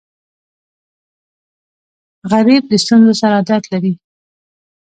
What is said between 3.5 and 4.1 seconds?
لري